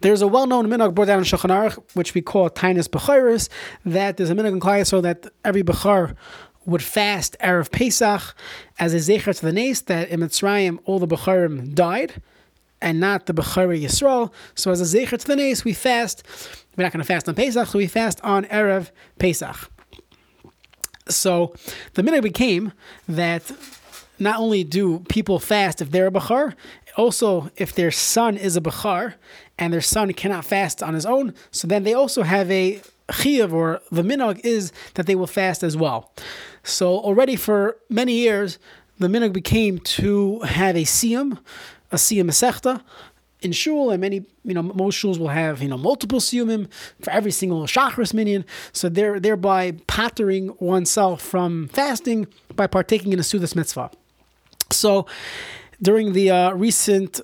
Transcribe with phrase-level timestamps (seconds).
[0.00, 3.48] There's a well-known minhag brought down in Shulchan Aruch, which we call Tainus Bechoros,
[3.84, 6.14] that there's a minhag in so that every Bechar
[6.66, 8.34] would fast Erev Pesach
[8.78, 12.22] as a zecher to the nace that in Mitzrayim all the Becharim died
[12.80, 14.32] and not the Bechari Yisrael.
[14.54, 16.22] So as a zecher to the nace, we fast.
[16.76, 19.70] We're not going to fast on Pesach, so we fast on Erev Pesach.
[21.08, 21.54] So
[21.94, 22.72] the minhag became
[23.08, 23.50] that
[24.18, 26.54] not only do people fast if they're a Bechar,
[26.96, 29.14] also if their son is a Bechar
[29.58, 33.52] and their son cannot fast on his own, so then they also have a chiyav
[33.52, 36.12] or the minhag is that they will fast as well.
[36.62, 38.58] So already for many years,
[38.98, 41.38] the minhag became to have a siyum,
[41.90, 42.82] a siyum mesechta,
[43.44, 46.66] in shul, and many, you know, most shuls will have, you know, multiple siyumim
[47.02, 48.44] for every single shachris minion.
[48.72, 53.90] So they're thereby pattering oneself from fasting by partaking in a sudas mitzvah.
[54.70, 55.06] So
[55.80, 57.20] during the uh, recent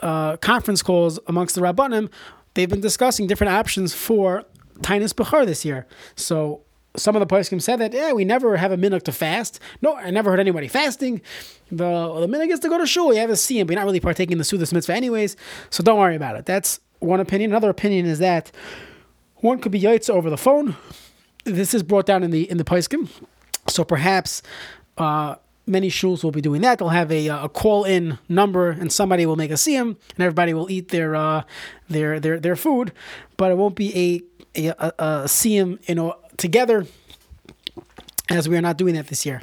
[0.00, 2.10] uh, conference calls amongst the rabbanim,
[2.54, 4.44] they've been discussing different options for
[4.80, 5.86] Tainus Bechar this year.
[6.16, 6.62] So
[6.96, 9.60] some of the poskim said that yeah, we never have a minhag to fast.
[9.80, 11.22] No, I never heard anybody fasting.
[11.70, 13.14] The the minhag is to go to shul.
[13.14, 15.36] You have a siyum, but you're not really partaking in the sudas mitzvah anyways.
[15.70, 16.46] So don't worry about it.
[16.46, 17.50] That's one opinion.
[17.50, 18.52] Another opinion is that
[19.36, 20.76] one could be yaitz over the phone.
[21.44, 23.08] This is brought down in the in the poskim.
[23.68, 24.42] So perhaps.
[24.98, 26.78] Uh, many shuls will be doing that.
[26.78, 30.54] They'll have a, a call in number, and somebody will make a siyum, and everybody
[30.54, 31.44] will eat their uh,
[31.88, 32.92] their their their food,
[33.36, 34.22] but it won't be a
[34.54, 36.86] a, a, a siyum, you know, together,
[38.30, 39.42] as we are not doing that this year.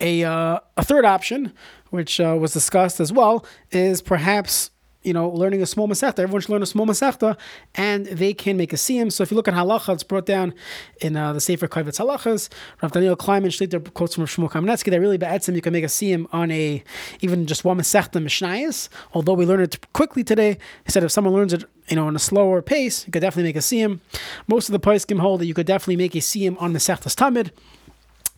[0.00, 1.52] A, uh, a third option,
[1.90, 4.70] which uh, was discussed as well, is perhaps
[5.02, 6.20] you know learning a small masechta.
[6.20, 7.36] Everyone should learn a small masechta,
[7.74, 9.10] and they can make a siyum.
[9.10, 10.54] So if you look at halacha, it's brought down
[11.00, 12.48] in uh, the Sefer Kavitz Halachas.
[12.82, 15.88] Rav Daniel Kleinman Shliter quotes from Shmuel Kamenetsky that really be'etzim you can make a
[15.88, 16.82] siyum on a
[17.20, 18.88] even just one masechta mishnayis.
[19.14, 22.20] Although we learn it quickly today, said if someone learns it you know, on a
[22.20, 23.98] slower pace, you could definitely make a siyum.
[24.46, 27.16] Most of the poskim hold that you could definitely make a siyum on the Masechtas
[27.16, 27.50] Tamid.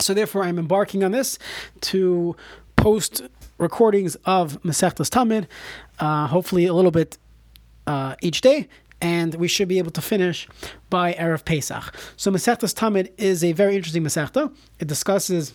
[0.01, 1.39] So therefore, I'm embarking on this
[1.83, 2.35] to
[2.77, 3.23] post
[3.63, 5.47] recordings of Masechtas Tamid,
[5.99, 7.17] uh, hopefully a little bit
[7.87, 8.69] uh, each day,
[9.01, 10.49] and we should be able to finish
[10.91, 11.95] by Erev Pesach.
[12.17, 14.55] So Masechtas Tamid is a very interesting Masechta.
[14.79, 15.55] It discusses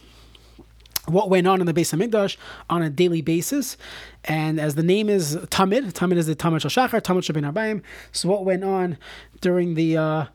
[1.05, 2.37] what went on in the Beis Hamikdash
[2.69, 3.77] on a daily basis.
[4.25, 7.81] And as the name is Tamid, Tamid is the Tamid Shal Shachar, Tamid Shabin Arbaim.
[8.11, 8.97] So what went on
[9.41, 10.25] during the uh,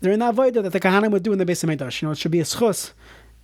[0.00, 2.00] during that avodah that the Kahanim would do in the Beis Hamikdash?
[2.00, 2.92] You know, it should be a schus.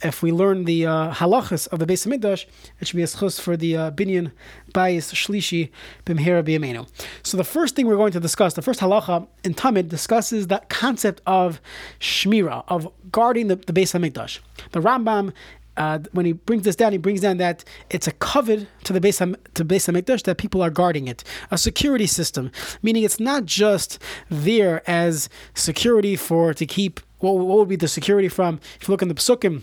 [0.03, 2.45] If we learn the uh, halachas of the Beis Hamikdash,
[2.81, 4.33] it should be a schus for the uh, binyan
[4.73, 5.71] bayis shlishi
[6.05, 6.87] b'mhira b'yamenu.
[7.23, 10.69] So the first thing we're going to discuss, the first halacha in Tamid discusses that
[10.69, 11.62] concept of
[11.99, 14.41] shmira, of guarding the, the Beis Hamikdash.
[14.73, 15.33] The Rambam
[15.77, 19.01] uh, when he brings this down, he brings down that it's a covet to the
[19.01, 22.51] base to base Hamikdash that people are guarding it, a security system,
[22.83, 23.99] meaning it's not just
[24.31, 27.01] there as security for to keep.
[27.19, 28.61] What, what would be the security from?
[28.81, 29.62] If you look in the psukim.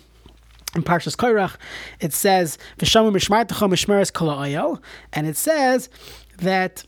[0.75, 1.57] In Parshas Kairach,
[1.99, 5.89] it says "V'shamu mishmartecha mishmeres kol and it says
[6.37, 6.83] that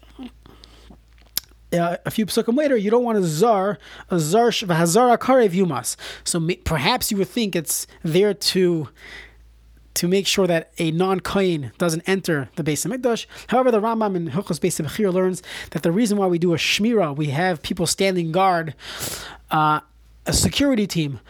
[1.73, 3.77] uh, a few psukim later, you don't want a zar,
[4.09, 5.95] a zar v'hazar akarev yumas.
[6.23, 8.89] So may, perhaps you would think it's there to
[9.95, 13.27] to make sure that a non-kohen doesn't enter the Beis Hamikdash.
[13.47, 15.41] However, the Rambam in Hilchos Beis Bechir learns
[15.71, 18.75] that the reason why we do a shmira, we have people standing guard,
[19.51, 19.79] uh,
[20.25, 21.21] a security team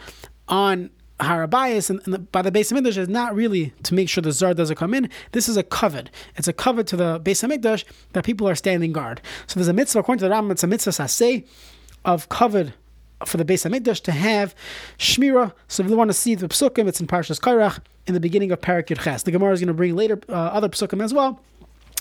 [0.48, 0.90] on
[1.20, 4.32] Harabayas and, and the, by the Beis Hamikdash is not really to make sure the
[4.32, 5.08] Zar doesn't come in.
[5.32, 6.10] This is a covet.
[6.36, 9.20] It's a covet to the Beis Hamikdash that people are standing guard.
[9.46, 11.46] So there's a mitzvah, according to the Rambam, it's a mitzvah saseh
[12.04, 12.72] of covet
[13.24, 14.54] for the Beis Hamikdash to have
[14.98, 15.52] shmira.
[15.68, 18.52] So if you want to see the psukim, it's in Parshas Kairach in the beginning
[18.52, 19.22] of Parak Yud Ches.
[19.22, 21.40] The Gemara is going to bring later uh, other psukim as well.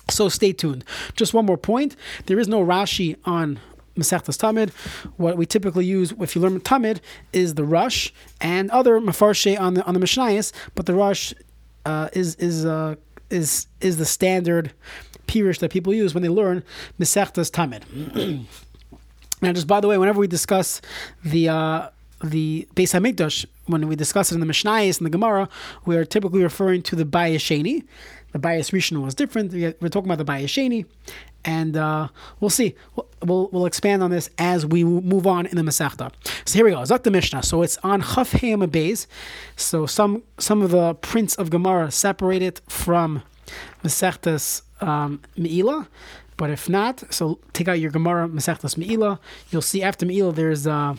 [0.09, 0.83] So stay tuned.
[1.15, 3.59] Just one more point: there is no Rashi on
[3.95, 4.71] Masechtas Tamid.
[5.17, 6.99] What we typically use, if you learn Tamid,
[7.33, 11.33] is the Rush and other Mefarshe on the on the Mishnayos, but the Rush
[11.85, 12.95] uh, is is uh,
[13.29, 14.73] is is the standard
[15.27, 16.63] pirish that people use when they learn
[16.99, 18.45] Masechtas Tamid.
[19.41, 20.81] now, just by the way, whenever we discuss
[21.23, 21.89] the uh,
[22.23, 25.49] the Beis Hamikdash, when we discuss it in the Mishnayos and the Gemara,
[25.85, 27.83] we are typically referring to the Bayesheni.
[28.31, 29.53] The Bayis Rishon was different.
[29.53, 30.85] We're talking about the Bayesheni,
[31.45, 32.09] and uh,
[32.39, 32.75] we'll see.
[33.23, 36.11] We'll, we'll expand on this as we move on in the Masechta.
[36.45, 36.83] So here we go.
[36.83, 37.43] Zak the Mishnah.
[37.43, 39.07] So it's on Chaf Heyam Beis.
[39.55, 43.23] So some some of the prints of Gemara separate it from
[43.83, 45.87] Masechtas um, Meila.
[46.37, 49.19] But if not, so take out your Gemara Masechtas Meila.
[49.49, 50.95] You'll see after Meila there's uh,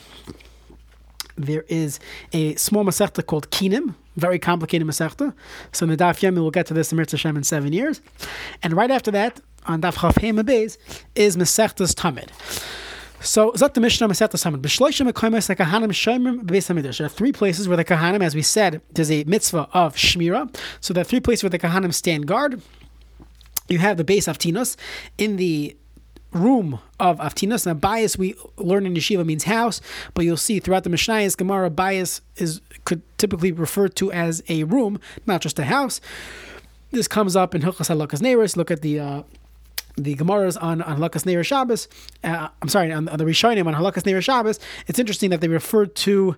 [1.37, 2.01] there is
[2.33, 5.35] a small Masechta called Kinim, very complicated Masechta.
[5.73, 8.01] So in the Daf Yomi, we'll get to this in Mirza Hashem in seven years.
[8.63, 10.79] And right after that, on Daf Chaf Beis
[11.15, 12.31] is Masechtas Tamid.
[13.21, 14.61] So Zot the Mishnah Maseta Saman.
[14.63, 15.07] B'shloishim.
[16.97, 20.55] There are three places where the Kahanim, as we said, there's a mitzvah of Shmira.
[20.81, 22.63] So there are three places where the Kahanim stand guard.
[23.69, 24.77] You have the base of Tinos
[25.19, 25.77] in the
[26.37, 27.67] room of Aftinas.
[27.67, 29.81] Now, bias we learn in yeshiva means house,
[30.15, 34.65] but you'll see throughout the Mishnayos Gemara, bias is could typically refer to as a
[34.65, 36.01] room, not just a house.
[36.91, 38.57] This comes up in Hilchas Halakas Neiros.
[38.57, 39.23] Look at the uh,
[39.97, 41.89] the Gemaras on, on Halakas Neir Shabbos,
[42.23, 45.49] uh, I'm sorry, on, on the Rishonim on Halakas Neir Shabbos, it's interesting that they
[45.49, 46.37] refer to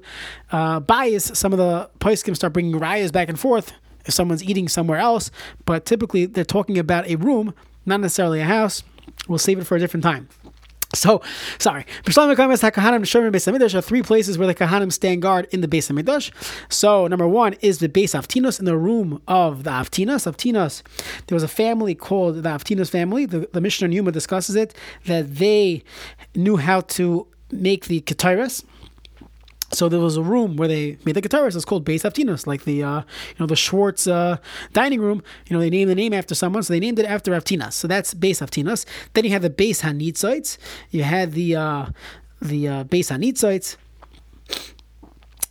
[0.53, 1.25] uh, bias.
[1.35, 3.73] Some of the poskim start bringing rayas back and forth
[4.05, 5.31] if someone's eating somewhere else,
[5.65, 7.53] but typically they're talking about a room,
[7.85, 8.83] not necessarily a house.
[9.27, 10.29] We'll save it for a different time.
[10.95, 11.21] So,
[11.59, 11.85] sorry.
[12.07, 16.33] are three places where the Kahanim stand guard in the Beis Hamikdash.
[16.73, 20.27] So, number one is the Beis Avtinos in the room of the Avtinos.
[20.27, 20.83] Avtinos,
[21.27, 23.27] there was a family called the Avtinos family.
[23.27, 24.75] The, the Mishnah Yuma discusses it
[25.05, 25.83] that they
[26.35, 28.65] knew how to make the Ketairas.
[29.71, 31.55] So there was a room where they made the Ketairas.
[31.55, 34.39] It's called Beis Avtinos, like the uh, you know the Schwartz uh,
[34.73, 35.23] dining room.
[35.47, 37.75] You know they named the name after someone, so they named it after Avtinas.
[37.75, 38.87] So that's Beis Avtinos.
[39.13, 40.57] Then you had the Beis Hanitzites.
[40.91, 41.87] You had the uh,
[42.41, 43.77] the uh, Beis Hanitzites.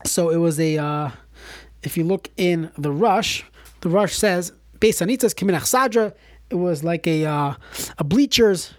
[0.06, 0.78] So it was a.
[0.78, 1.12] Uh,
[1.84, 3.46] if you look in the Rush,
[3.82, 6.14] the Rush says Beis Hanitzites Kiminach Sadra.
[6.50, 7.54] It was like a uh,
[8.00, 8.74] a bleachers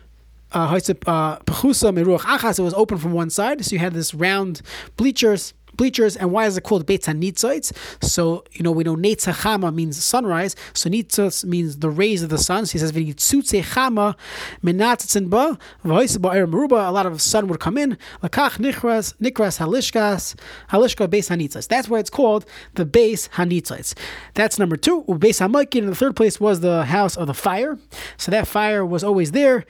[0.52, 4.62] uh, uh it was open from one side, so you had this round
[4.96, 6.16] bleachers bleachers.
[6.16, 7.72] And why is it called Beit HaNitzites?
[8.04, 10.54] So, you know, we know Netz HaChama means sunrise.
[10.74, 12.66] So Nitzos means the rays of the sun.
[12.66, 14.14] So he says, V'nitzutze Chama
[14.62, 17.96] menatzen ba, v'hoise ba'er meruba, a lot of sun would come in.
[18.22, 20.34] Lakach nikras, nikras halishkas,
[20.70, 21.68] halishka Beis HaNitzites.
[21.68, 23.94] That's why it's called the Beis HaNitzites.
[24.34, 25.04] That's number two.
[25.04, 27.78] Beis HaMakin, in the third place, was the house of the fire.
[28.18, 29.64] So that fire was always there.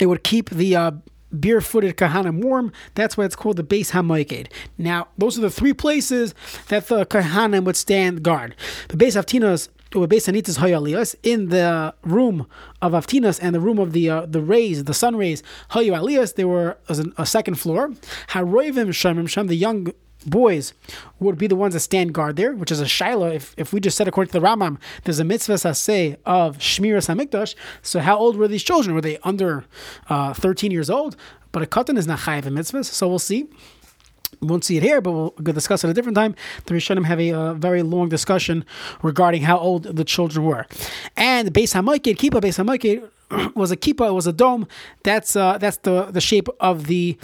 [0.00, 0.90] It would keep the uh,
[1.38, 2.72] beer-footed kahanim warm.
[2.94, 4.48] That's why it's called the base Hamoiked.
[4.78, 6.34] Now, those are the three places
[6.68, 8.56] that the kahanim would stand guard.
[8.88, 12.46] The Beis Avtinos or Beis Anitas Hayalias in the room
[12.80, 15.42] of Avtinas and the room of the uh, the rays, the sun rays
[15.72, 16.32] Hayu Alias.
[16.32, 17.90] There were a second floor.
[18.28, 19.92] Haroivim Shemim Shem, the young
[20.26, 20.72] boys
[21.18, 23.30] would be the ones that stand guard there, which is a Shiloh.
[23.30, 27.14] If, if we just said according to the Rambam, there's a mitzvah saseh of Shmiras
[27.14, 27.54] Hamikdash.
[27.82, 28.94] So how old were these children?
[28.94, 29.64] Were they under
[30.08, 31.16] uh, 13 years old?
[31.52, 33.48] But a katan is not chayiv in mitzvahs, so we'll see.
[34.40, 36.34] We won't see it here, but we'll discuss it at a different time.
[36.66, 38.64] The Rishonim have a uh, very long discussion
[39.02, 40.66] regarding how old the children were.
[41.16, 43.10] And Beis HaMoikid, Kippah Beis HaMoikid
[43.54, 44.66] was a kippah, it was a dome.
[45.02, 47.18] That's uh, that's the, the shape of the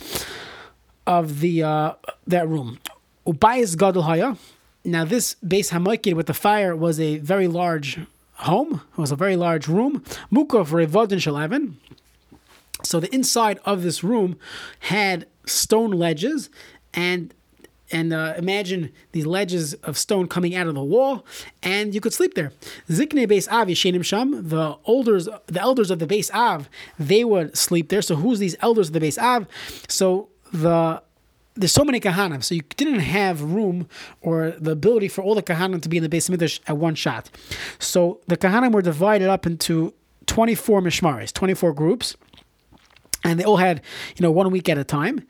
[1.06, 1.92] of the uh,
[2.26, 2.78] that room.
[3.26, 4.36] Ubayis Gadol Haya.
[4.84, 7.98] Now this base Hamoikid with the fire was a very large
[8.34, 8.82] home.
[8.92, 10.02] It was a very large room.
[10.32, 11.74] Mukov Revodin Shalavan.
[12.82, 14.38] So the inside of this room
[14.80, 16.50] had stone ledges
[16.94, 17.32] and
[17.92, 21.24] and uh, imagine these ledges of stone coming out of the wall,
[21.62, 22.52] and you could sleep there.
[22.88, 26.68] Zikne base Av Yeshenim Sham, the elders, the elders of the base Av,
[26.98, 28.02] they would sleep there.
[28.02, 29.46] So who's these elders of the base Av?
[29.88, 31.02] So the
[31.56, 33.88] there's so many kahanim, so you didn't have room
[34.20, 36.94] or the ability for all the kahanim to be in the base midrash at one
[36.94, 37.30] shot.
[37.78, 39.94] So the kahanim were divided up into
[40.26, 42.16] 24 mishmaris, 24 groups,
[43.24, 43.80] and they all had,
[44.16, 45.26] you know, one week at a time.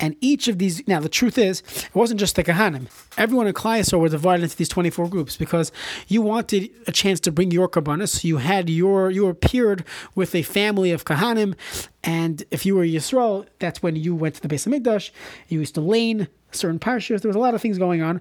[0.00, 2.88] And each of these, now the truth is, it wasn't just the Kahanim.
[3.16, 5.70] Everyone in Klaiasor were divided into these 24 groups because
[6.08, 8.24] you wanted a chance to bring your Karbanis.
[8.24, 9.84] You had your, you appeared
[10.14, 11.54] with a family of Kahanim.
[12.02, 15.10] And if you were Yisrael, that's when you went to the base of Mikdash.
[15.48, 17.20] You used to lane certain parashas.
[17.20, 18.20] There was a lot of things going on.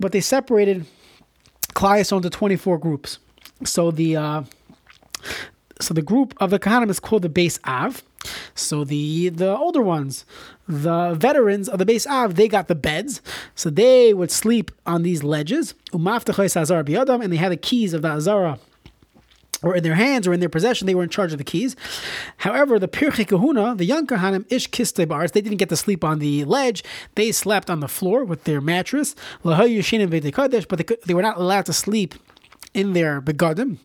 [0.00, 0.86] But they separated
[1.74, 3.18] Klaiasor into 24 groups.
[3.64, 4.42] So the, uh,
[5.80, 8.02] so the group of the Kahanim is called the base Av.
[8.58, 10.24] So the the older ones,
[10.66, 13.22] the veterans of the base Av, they got the beds.
[13.54, 15.74] So they would sleep on these ledges.
[15.92, 18.58] And they had the keys of the Azara
[19.62, 21.74] or in their hands or in their possession, they were in charge of the keys.
[22.38, 26.04] However, the Pirchei Kahuna, the young Kahanim, Ish Kiste bars, they didn't get to sleep
[26.04, 26.84] on the ledge.
[27.16, 29.16] They slept on the floor with their mattress.
[29.42, 32.14] But they, could, they were not allowed to sleep
[32.74, 33.78] in their begadim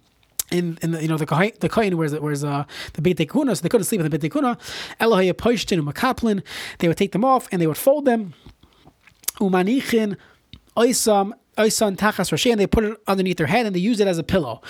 [0.54, 3.56] in, in the, you know the kohen, the kohen wears wears uh, the beit kuna,
[3.56, 4.58] so they couldn't sleep in the beit kuna.
[5.02, 6.44] Elohaya poishtin umakaplin.
[6.80, 8.34] They would take them off and they would fold them.
[9.40, 10.16] Umanichin
[10.78, 14.08] oisam oisan tachas rashi, and they put it underneath their head and they use it
[14.08, 14.62] as a pillow.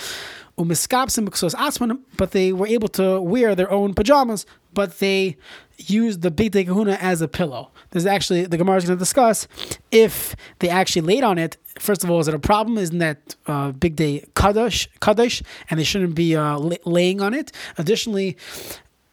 [0.58, 5.38] But they were able to wear their own pajamas, but they
[5.78, 7.72] used the beit kahuna as a pillow.
[7.92, 9.48] There's actually the Gemara is going to discuss
[9.92, 12.78] if they actually laid on it first of all, is it a problem?
[12.78, 17.52] Isn't that uh, big day kaddish, kaddish, and they shouldn't be uh, laying on it?
[17.78, 18.38] Additionally,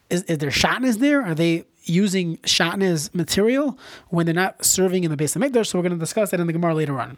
[0.09, 1.21] is, is there shatnez there?
[1.23, 3.77] Are they using shatnez material
[4.09, 5.67] when they're not serving in the base of Mikdash?
[5.67, 7.17] So we're going to discuss that in the Gemara later on.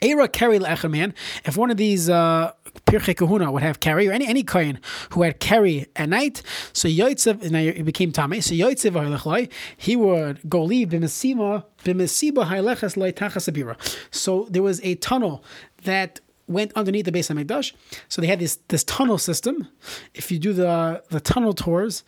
[0.00, 1.14] Era carry man.
[1.44, 2.52] If one of these uh,
[2.86, 4.78] Pirchei Kahuna would have carry, or any any kohen
[5.10, 10.40] who had carry at night, so Yoitzev, now he became Tame, so Yoitzev he would
[10.48, 13.76] go leave b'mesiba b'mesiba ha'leches lo'itachas abira.
[14.10, 15.44] So there was a tunnel
[15.84, 17.72] that went underneath the base of Mikdash.
[18.08, 19.68] So they had this this tunnel system.
[20.14, 22.04] If you do the the tunnel tours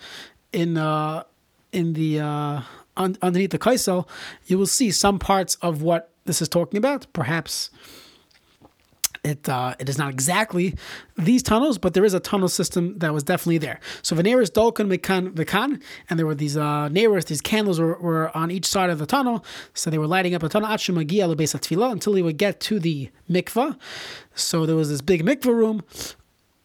[0.52, 1.24] in uh,
[1.72, 2.62] in the uh,
[2.96, 4.06] un, underneath the Kaisel,
[4.46, 7.06] you will see some parts of what this is talking about.
[7.12, 7.70] Perhaps
[9.24, 10.74] it uh, it is not exactly
[11.16, 13.80] these tunnels, but there is a tunnel system that was definitely there.
[14.02, 18.50] So Veneris Dolkan Mekan Vikan, and there were these uh, these candles were, were on
[18.50, 19.44] each side of the tunnel.
[19.72, 23.78] So they were lighting up a tunnel until he would get to the mikvah.
[24.34, 25.82] So there was this big mikvah room.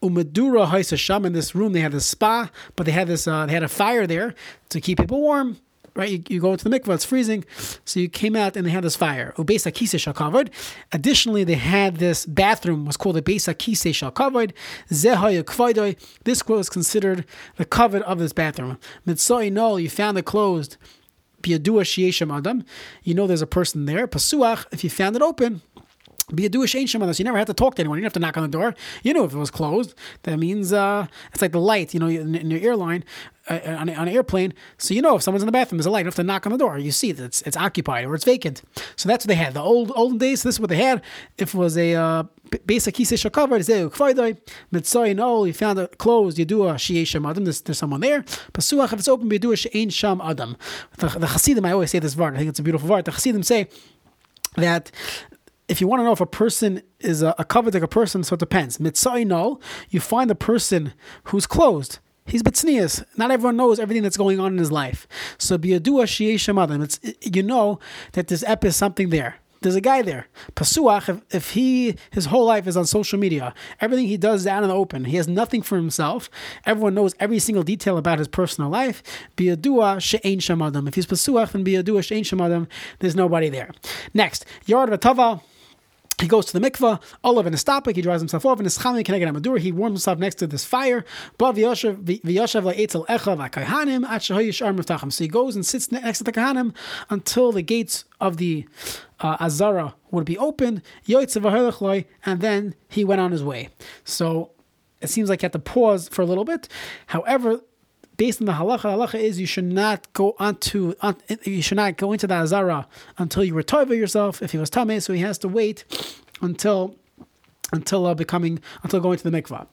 [0.01, 3.53] Umadura Haisa in this room they had a spa, but they had this uh, they
[3.53, 4.33] had a fire there
[4.69, 5.57] to keep people warm
[5.95, 6.09] right?
[6.09, 7.45] You, you go into the mikvah, it's freezing.
[7.85, 9.33] So you came out and they had this fire.
[9.37, 10.51] Oh, Ubesa kise covered.
[10.91, 14.53] Additionally, they had this bathroom was called a besa kise covered.
[14.89, 15.97] Zehaya kvaidoi.
[16.23, 17.25] This was considered
[17.57, 18.77] the cover of this bathroom.
[19.05, 20.77] Mitzoi no, you found it closed.
[21.41, 22.63] Shiesham adam.
[23.03, 24.07] You know there's a person there.
[24.07, 25.61] Pasuach, if you found it open,
[26.35, 27.97] be a Jewish ancient on You never had to talk to anyone.
[27.97, 28.75] You didn't have to knock on the door.
[29.03, 29.93] You know if it was closed.
[30.23, 33.03] That means uh, it's like the light, you know, in, in your airline,
[33.49, 34.53] uh, on, on, an airplane.
[34.77, 36.01] So you know if someone's in the bathroom, there's a light.
[36.01, 36.77] You have to knock on the door.
[36.77, 38.61] You see that it's, it's occupied or it's vacant.
[38.95, 39.53] So that's what they had.
[39.53, 41.01] The old olden days, this is what they had.
[41.37, 42.23] If it was a uh,
[42.65, 43.67] basic kisei covered,
[45.07, 48.01] you know, you found it closed, you do a shiei sham adam, there's, there's someone
[48.01, 48.21] there.
[48.53, 50.55] Pasuach, if it's open, you do a she'ein sham adam.
[50.97, 53.05] The, the Hasidim, I always say this word, I think it's a beautiful word.
[53.05, 53.67] The Hasidim say
[54.55, 54.91] that
[55.69, 58.33] if you want to know if a person is a, a like a person, so
[58.33, 58.79] it depends.
[58.79, 59.59] Mitzai no,
[59.89, 60.93] you find a person
[61.25, 61.99] who's closed.
[62.25, 63.03] He's betznias.
[63.17, 65.07] Not everyone knows everything that's going on in his life.
[65.37, 67.79] So biyadua shiei It's you know
[68.13, 69.37] that this ep is something there.
[69.61, 70.27] There's a guy there.
[70.55, 74.47] Pasuach, if, if, he his whole life is on social media, everything he does is
[74.47, 75.03] out in the open.
[75.03, 76.29] He has nothing for himself.
[76.65, 79.03] Everyone knows every single detail about his personal life.
[79.35, 80.87] Biyadua she'ein shamadam.
[80.87, 82.67] If he's pasuach and biyadua she'ein shamadam,
[82.99, 83.71] there's nobody there.
[84.13, 84.91] Next, yard.
[86.19, 88.77] He goes to the mikvah, Olav in a stopik, he dries himself off, and his
[88.77, 91.05] get Amadur, he warms himself next to this fire.
[91.39, 91.53] So
[95.23, 96.73] he goes and sits next to the kahanim
[97.09, 98.67] until the gates of the
[99.21, 103.69] uh, Azara would be open, and then he went on his way.
[104.03, 104.51] So
[105.01, 106.67] it seems like he had to pause for a little bit.
[107.07, 107.61] However,
[108.19, 111.95] based on the halacha, halacha is you should not go onto on, you should not
[111.97, 112.85] go into the azara
[113.17, 114.43] until you retire yourself.
[114.43, 115.85] If he was tame, so he has to wait
[116.41, 116.95] until
[117.71, 119.65] until uh, becoming until going to the mikvah.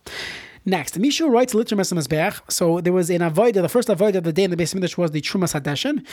[0.65, 2.41] Next, Mishu writes Litrim Mezbech.
[2.51, 3.63] So there was an avodah.
[3.63, 6.05] The first avodah of the day in the base of was the Trumas Hadeshin,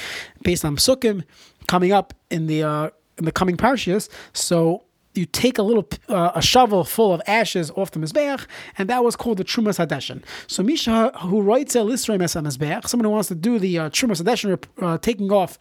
[0.43, 1.23] based on Sukkim,
[1.67, 4.09] coming up in the uh, in the coming parshias.
[4.33, 4.83] So
[5.13, 8.45] you take a little uh, a shovel full of ashes off the mizbeach,
[8.77, 10.23] and that was called the trumas hadeshin.
[10.47, 14.21] So Misha, who writes a lisrei mizbeach, someone who wants to do the uh, trumas
[14.21, 15.57] hadeshin, uh, taking off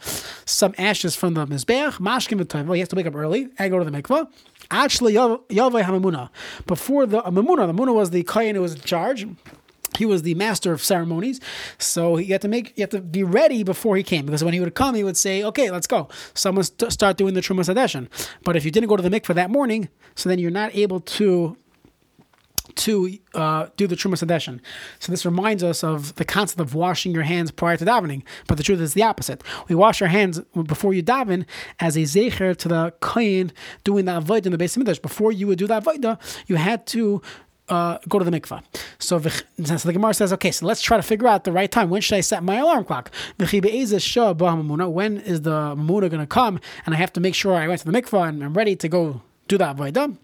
[0.47, 3.79] some ashes from the mizbeach, mashkim Well, he has to wake up early and go
[3.79, 4.29] to the mikvah.
[4.71, 6.31] Actually, yavai hamamuna.
[6.67, 9.27] Before the uh, mamuna, the mamuna was the kohen who was in charge
[9.97, 11.41] he was the master of ceremonies,
[11.79, 14.55] so he had to make you have to be ready before he came because when
[14.55, 17.73] he would come, he would say, "Okay, let's go." Someone st- start doing the trumas
[17.73, 18.09] hadeshin.
[18.45, 21.01] But if you didn't go to the mikveh that morning, so then you're not able
[21.01, 21.57] to
[22.75, 24.61] to uh, do the Trumas Hadeshin.
[24.99, 28.23] So this reminds us of the concept of washing your hands prior to davening.
[28.47, 29.43] But the truth is the opposite.
[29.69, 31.45] We wash our hands before you daven
[31.81, 33.53] as a zecher to the kohen
[33.85, 35.03] doing the avodah in the base of.
[35.03, 37.23] Before you would do the avodah, you had to
[37.69, 38.63] uh, go to the mikvah.
[39.03, 41.91] So, so the Gemara says, okay, so let's try to figure out the right time.
[41.91, 43.11] When should I set my alarm clock?
[43.37, 43.53] When is
[43.93, 43.97] the
[45.77, 46.61] mamuna going to come?
[46.87, 48.89] And I have to make sure I went to the mikvah and I'm ready to
[48.89, 50.17] go do that avodah.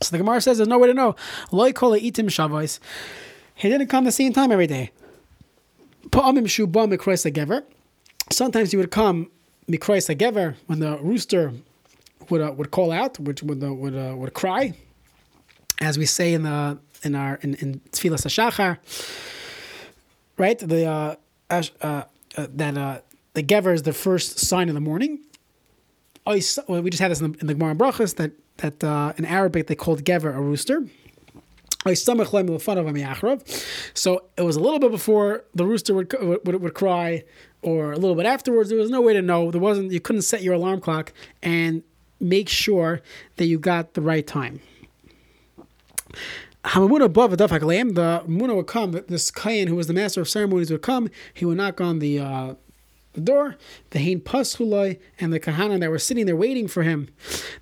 [0.00, 1.16] So the Gemara says there's no way to know.
[1.50, 2.78] Loi kol itim.
[3.54, 4.92] He didn't come the same time every day.
[8.30, 9.30] Sometimes he would come
[9.68, 11.52] mikrois gever when the rooster
[12.30, 14.74] would uh, would call out, would would uh, would, uh, would cry
[15.80, 18.78] as we say in the in our in, in Tfilas Hashachar,
[20.36, 20.58] right?
[20.58, 21.14] The uh,
[21.50, 22.02] uh, uh,
[22.36, 23.00] that uh,
[23.34, 25.20] the Gever is the first sign of the morning.
[26.26, 29.12] Oh, well, we just had this in the, in the Gemara Brachas that that uh,
[29.16, 30.84] in Arabic they called Gever a rooster.
[33.94, 37.22] So it was a little bit before the rooster would, would, would cry,
[37.62, 38.68] or a little bit afterwards.
[38.68, 39.50] There was no way to know.
[39.50, 39.92] There wasn't.
[39.92, 41.82] You couldn't set your alarm clock and
[42.20, 43.00] make sure
[43.36, 44.60] that you got the right time.
[46.64, 48.92] Hamamuna above the Muna would come.
[49.08, 51.08] This Kayan, who was the master of ceremonies, would come.
[51.32, 52.54] He would knock on the uh,
[53.12, 53.56] the door.
[53.90, 57.08] The Hain Pashulai and the Kahana that were sitting there waiting for him,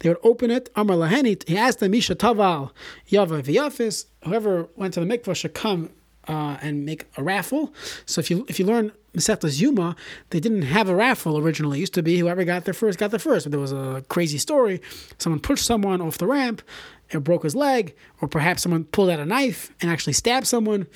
[0.01, 0.71] they would open it.
[0.77, 1.47] Amar Laheni.
[1.49, 2.71] He asked them, Misha Taval
[3.11, 4.07] Yava V'Yafis.
[4.25, 5.91] Whoever went to the mikvah should come
[6.29, 7.73] uh, and make a raffle.
[8.05, 9.97] So if you if you learn Masechtas Yuma,
[10.31, 11.79] they didn't have a raffle originally.
[11.79, 13.47] It used to be whoever got there first got there first.
[13.47, 14.81] But there was a crazy story.
[15.19, 16.63] Someone pushed someone off the ramp,
[17.11, 20.87] it broke his leg, or perhaps someone pulled out a knife and actually stabbed someone.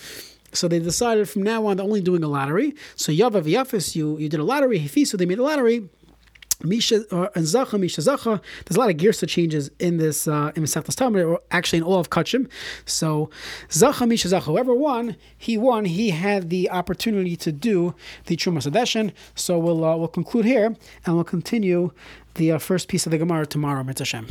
[0.53, 2.75] So they decided from now on they're only doing a lottery.
[2.97, 4.81] So Yava V'Yafis, you you did a lottery.
[4.81, 5.89] Hifisu, they made a lottery.
[6.63, 8.41] Misha uh, and Zacha, Misha Zacha.
[8.65, 11.85] There's a lot of Girsa changes in this uh, in Masechtas Tamid, or actually in
[11.85, 12.51] all of Kachim.
[12.85, 13.31] So
[13.69, 14.43] Zacha, Misha Zacha.
[14.43, 15.85] Whoever won, he won.
[15.85, 17.95] He had the opportunity to do
[18.27, 19.13] the Trumas Hadeshin.
[19.35, 20.77] So we'll uh, we'll conclude here,
[21.07, 21.93] and we'll continue
[22.35, 24.25] the uh, first piece of the Gemara tomorrow, Mitzvah.